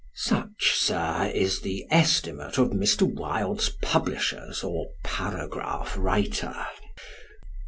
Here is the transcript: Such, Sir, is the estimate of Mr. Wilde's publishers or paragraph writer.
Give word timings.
Such, 0.15 0.73
Sir, 0.73 1.31
is 1.31 1.61
the 1.61 1.85
estimate 1.91 2.57
of 2.57 2.69
Mr. 2.71 3.03
Wilde's 3.03 3.69
publishers 3.83 4.63
or 4.63 4.87
paragraph 5.03 5.95
writer. 5.95 6.55